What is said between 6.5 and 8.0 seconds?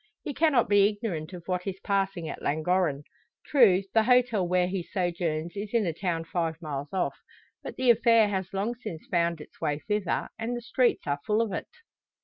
miles off; but the